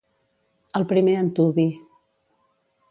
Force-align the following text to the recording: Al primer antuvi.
Al 0.79 0.87
primer 0.93 1.15
antuvi. 1.19 1.67